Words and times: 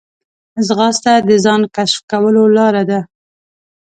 ځغاسته 0.67 1.13
د 1.27 1.29
ځان 1.45 1.61
کشف 1.75 1.99
کولو 2.11 2.43
لاره 2.57 2.83
ده 2.89 2.99